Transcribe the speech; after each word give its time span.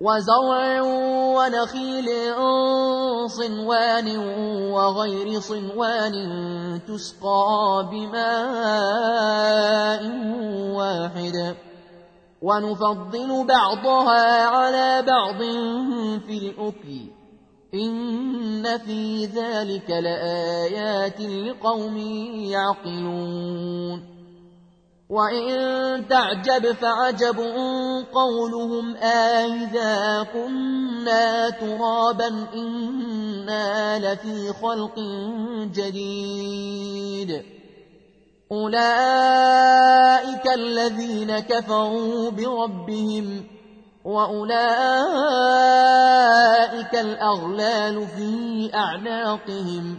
وزرع 0.00 0.82
ونخيل 1.36 2.08
صنوان 3.26 4.18
وغير 4.70 5.40
صنوان 5.40 6.14
تسقى 6.88 7.88
بماء 7.90 9.22
واحد. 10.74 11.56
ونفضل 12.42 13.46
بعضها 13.46 14.46
على 14.46 15.02
بعض 15.02 15.38
في 16.26 16.38
الأكل. 16.38 17.10
إن 17.74 18.78
في 18.78 19.26
ذلك 19.26 19.90
لآيات 19.90 21.20
لقوم 21.20 21.96
يعقلون. 22.54 24.17
وإن 25.10 26.08
تعجب 26.08 26.72
فعجب 26.72 27.38
قولهم 28.12 28.96
آئذا 28.96 30.26
كنا 30.32 31.50
ترابا 31.50 32.28
إنا 32.54 33.98
لفي 33.98 34.52
خلق 34.62 34.94
جديد 35.74 37.42
أولئك 38.52 40.46
الذين 40.54 41.38
كفروا 41.38 42.30
بربهم 42.30 43.44
وأولئك 44.04 44.58
الأغلال 46.94 48.06
في 48.06 48.70
أعناقهم 48.74 49.98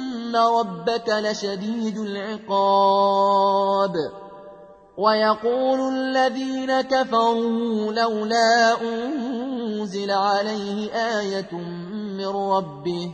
إن 0.31 0.35
ربك 0.35 1.09
لشديد 1.09 1.97
العقاب 1.97 3.93
ويقول 4.97 5.93
الذين 5.93 6.81
كفروا 6.81 7.93
لولا 7.93 8.81
أنزل 8.81 10.11
عليه 10.11 10.91
آية 10.93 11.53
من 12.17 12.27
ربه 12.27 13.11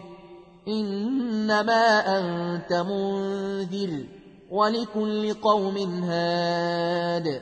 إنما 0.68 2.00
أنت 2.18 2.74
منذر 2.74 4.06
ولكل 4.52 5.34
قوم 5.34 5.78
هاد 6.04 7.42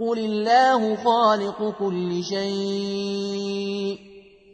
قل 0.00 0.18
الله 0.18 0.96
خالق 0.96 1.74
كل 1.78 2.24
شيء 2.24 3.98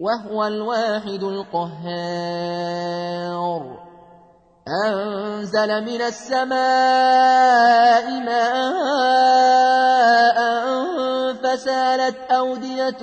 وهو 0.00 0.46
الواحد 0.46 1.22
القهار 1.22 2.60
أنزل 4.86 5.84
من 5.84 6.02
السماء 6.02 6.50
ماء 8.20 8.80
فسالت 11.34 12.16
أودية 12.30 12.98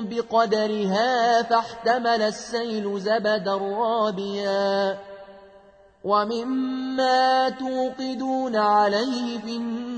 بقدرها 0.00 1.42
فاحتمل 1.42 2.22
السيل 2.22 3.00
زبدا 3.00 3.54
رابيا 3.54 4.98
ومما 6.04 7.48
توقدون 7.48 8.56
عليه 8.56 9.38
في 9.38 9.56
النار 9.56 9.97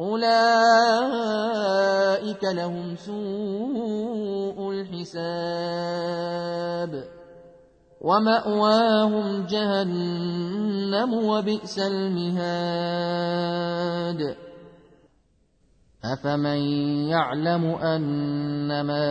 أولئك 0.00 0.38
لهم 2.44 2.96
سوء 2.96 4.70
الحساب 4.70 5.98
ومأواهم 8.00 9.46
جهنم 9.46 11.14
وبئس 11.14 11.78
المهاد. 11.78 12.88
أفمن 16.04 16.58
يعلم 17.10 17.64
أنما 17.64 19.06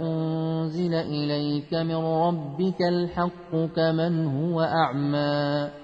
أنزل 0.00 0.94
إليك 0.94 1.74
من 1.74 1.96
ربك 1.96 2.80
الحق 2.90 3.50
كمن 3.76 4.26
هو 4.26 4.60
أعمى؟ 4.60 5.81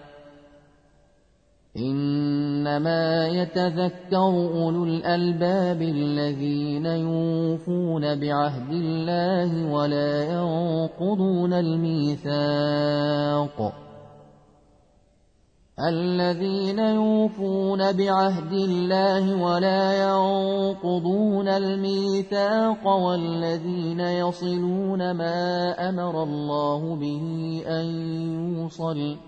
إنما 1.79 3.29
يتذكر 3.29 4.17
أولو 4.17 4.85
الألباب 4.85 5.83
الذين 5.83 6.87
يوفون 6.87 8.21
بعهد 8.21 8.71
الله 8.71 9.73
ولا 9.73 10.25
ينقضون 10.25 11.53
الميثاق. 11.53 12.99
الذين 15.81 16.79
يوفون 16.79 17.93
بعهد 17.93 18.53
الله 18.53 19.43
ولا 19.43 20.09
ينقضون 20.09 21.49
الميثاق 21.49 22.87
والذين 22.87 24.01
يصلون 24.01 25.11
ما 25.11 25.71
أمر 25.89 26.23
الله 26.23 26.97
به 26.97 27.63
أن 27.67 27.85
يوصل 28.59 29.28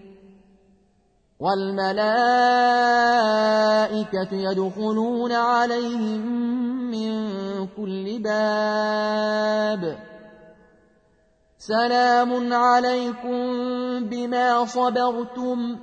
والملائكة 1.41 2.01
يدخلون 4.31 5.31
عليهم 5.31 6.21
من 6.91 7.11
كل 7.67 8.19
باب. 8.23 9.97
سلام 11.57 12.53
عليكم 12.53 13.41
بما 14.09 14.65
صبرتم 14.65 15.77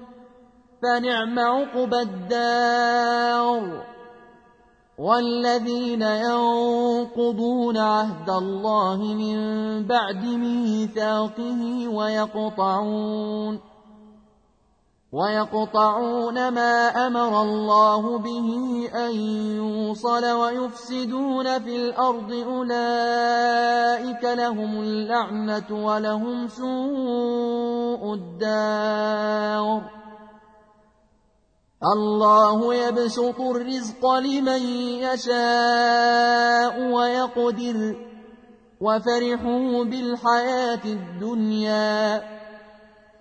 فنعم 0.83 1.39
عقبى 1.39 2.01
الدار. 2.01 3.85
والذين 4.99 6.03
ينقضون 6.03 7.77
عهد 7.77 8.31
الله 8.31 8.97
من 8.97 9.39
بعد 9.87 10.25
ميثاقه 10.25 11.89
ويقطعون 11.89 13.68
ويقطعون 15.13 16.49
ما 16.49 17.07
أمر 17.07 17.43
الله 17.43 18.19
به 18.19 18.89
أن 18.95 19.15
يوصل 19.57 20.25
ويفسدون 20.25 21.59
في 21.59 21.77
الأرض 21.77 22.33
أولئك 22.33 24.25
لهم 24.25 24.81
اللعنة 24.81 25.87
ولهم 25.87 26.49
سوء 26.49 28.15
الدار. 28.15 29.83
الله 31.97 32.75
يبسط 32.75 33.41
الرزق 33.41 34.07
لمن 34.07 34.63
يشاء 35.01 36.81
ويقدر. 36.93 37.97
وفرحوا 38.81 39.85
بالحياة 39.85 40.85
الدنيا. 40.85 42.38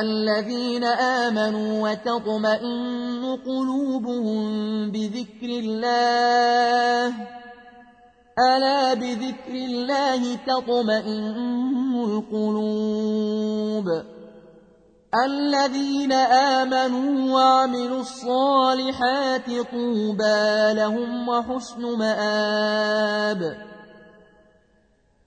الذين 0.00 0.84
آمنوا 0.84 1.90
وتطمئن 1.90 3.38
قلوبهم 3.46 4.40
بذكر 4.90 5.48
الله. 5.48 7.14
ألا 8.56 8.94
بذكر 8.94 9.54
الله 9.54 10.34
تطمئن 10.34 12.04
القلوب. 12.04 13.86
الذين 15.26 16.12
آمنوا 16.12 17.34
وعملوا 17.34 18.00
الصالحات 18.00 19.46
طوبى 19.46 20.72
لهم 20.72 21.28
وحسن 21.28 21.82
مآب. 21.98 23.56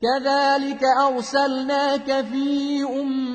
كذلك 0.01 0.81
أرسلناك 1.01 2.25
في 2.25 2.83
أمة 2.83 3.34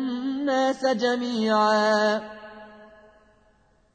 الناس 0.51 0.85
جميعا. 0.85 2.21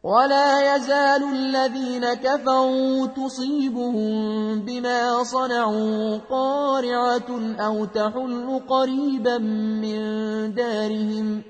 ولا 0.03 0.77
يزال 0.77 1.23
الذين 1.23 2.15
كفروا 2.15 3.07
تصيبهم 3.07 4.61
بما 4.61 5.25
صنعوا 5.25 6.19
قارعة 6.31 7.57
أو 7.61 7.85
تحل 7.85 8.61
قريبا 8.69 9.39
من 9.39 10.01
دارهم 10.55 11.43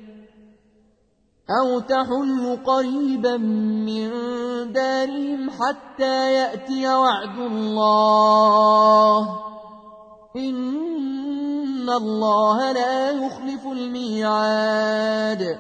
أو 1.51 1.81
تحل 1.81 2.59
قريبا 2.67 3.37
من 3.87 4.11
دارهم 4.73 5.51
حتى 5.51 6.33
يأتي 6.33 6.89
وعد 6.89 7.39
الله. 7.39 9.29
الله 11.91 12.73
لا 12.73 13.11
يخلف 13.11 13.67
الميعاد. 13.67 15.59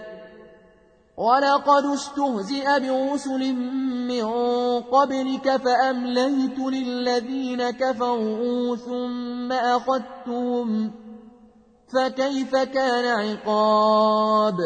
ولقد 1.16 1.84
استهزئ 1.84 2.80
برسل 2.80 3.52
من 4.08 4.26
قبلك 4.80 5.56
فأمليت 5.56 6.58
للذين 6.58 7.70
كفروا 7.70 8.76
ثم 8.76 9.52
أخذتهم 9.52 10.92
فكيف 11.94 12.56
كان 12.56 13.04
عقاب؟ 13.04 14.56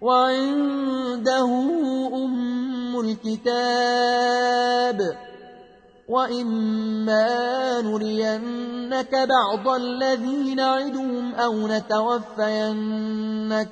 وعنده 0.00 1.44
أم 2.14 3.00
الكتاب 3.00 5.00
وإما 6.08 7.80
نرينك 7.80 9.14
بعض 9.14 9.68
الذي 9.68 10.54
نعدهم 10.54 11.34
أو 11.34 11.68
نتوفينك 11.68 13.68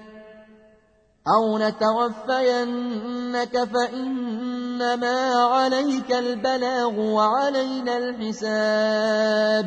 أو 1.37 1.59
نتوفينك 1.59 3.64
فإنما 3.64 5.35
عليك 5.35 6.12
البلاغ 6.12 7.00
وعلينا 7.00 7.99
الحساب 7.99 9.66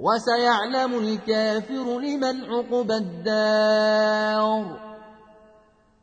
وسيعلم 0.00 0.98
الكافر 0.98 2.00
لمن 2.00 2.44
عقب 2.44 2.90
الدار. 2.90 4.80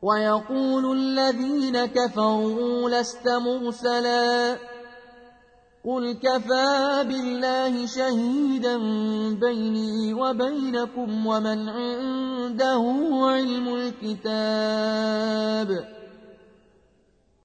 ويقول 0.02 0.98
الذين 0.98 1.86
كفروا 1.86 2.90
لست 2.90 3.28
مرسلا. 3.28 4.58
قل 5.86 6.14
كفى 6.14 7.04
بالله 7.08 7.86
شهيدا 7.86 8.78
بيني 9.40 10.14
وبينكم 10.14 11.28
ومن 11.28 11.70
عنده 11.70 12.84
علم 13.24 13.76
الكتاب. 14.04 15.70